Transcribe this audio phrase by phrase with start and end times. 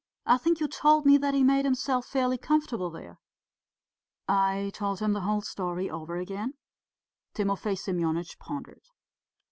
[0.25, 3.19] I think you told me that he made himself fairly comfortable there?"
[4.27, 6.55] I told him the whole story over again.
[7.35, 8.81] Timofey Semyonitch pondered.